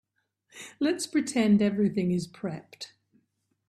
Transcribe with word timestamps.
Let's 0.79 1.05
pretend 1.05 1.61
everything 1.61 2.09
is 2.09 2.27
prepped. 2.27 2.93